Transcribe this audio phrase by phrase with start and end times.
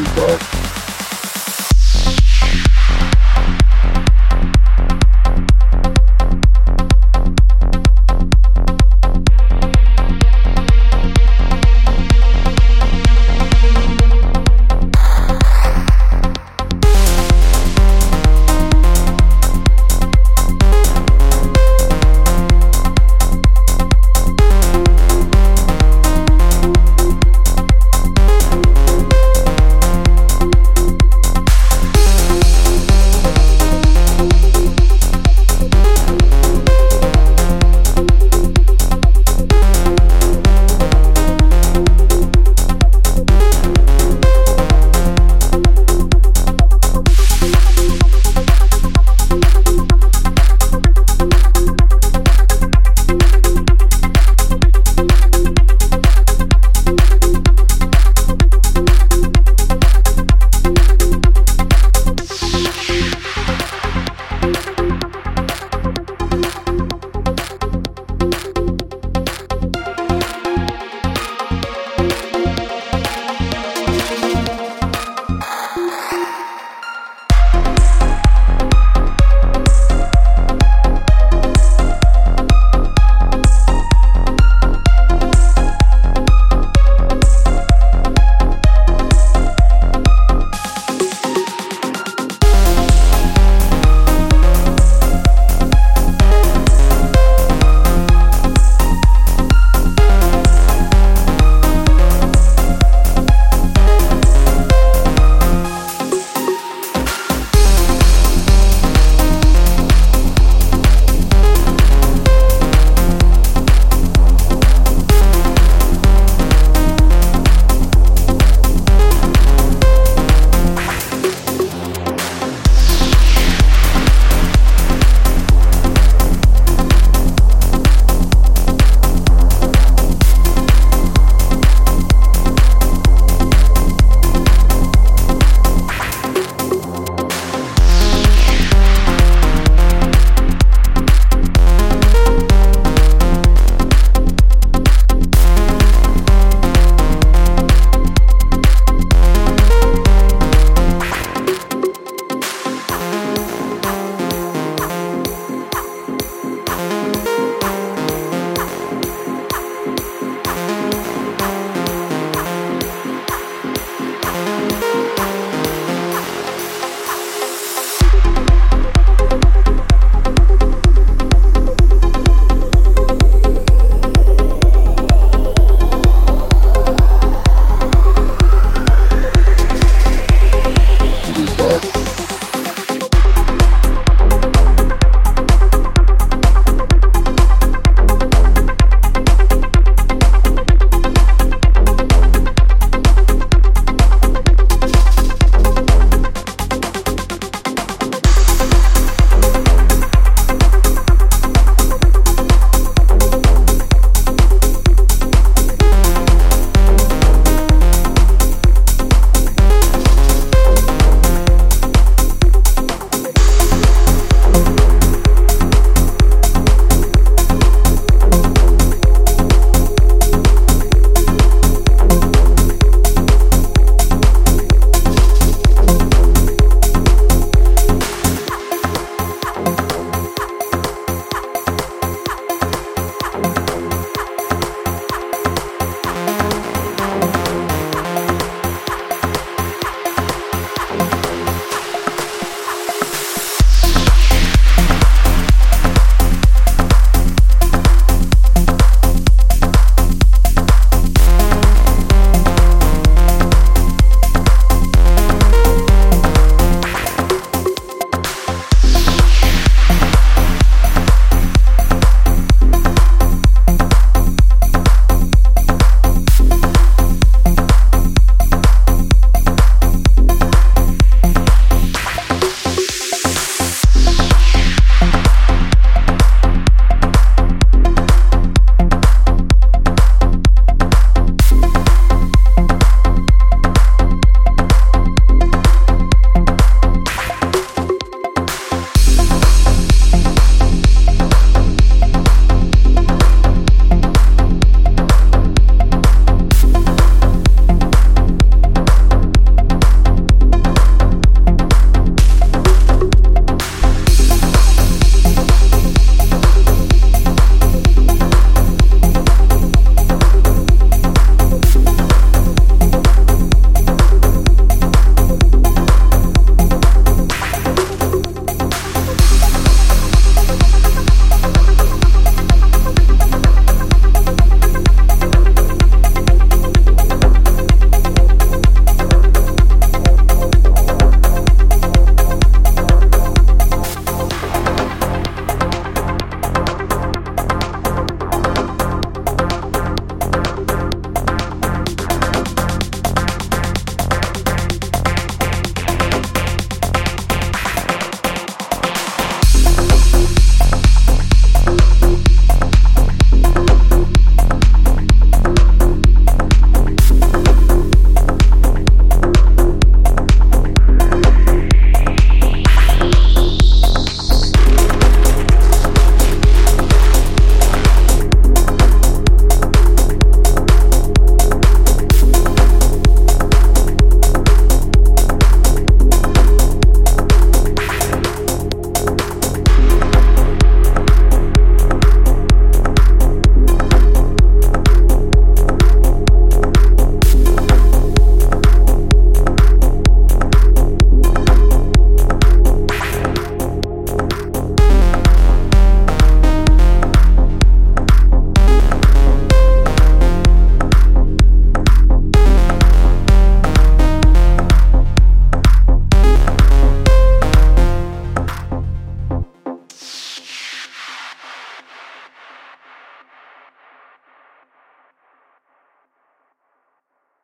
[0.00, 0.59] be back.